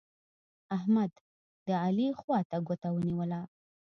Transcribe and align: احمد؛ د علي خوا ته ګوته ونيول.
احمد؛ 0.75 1.11
د 1.67 1.67
علي 1.83 2.07
خوا 2.19 2.39
ته 2.49 2.57
ګوته 2.67 2.89
ونيول. 2.91 3.33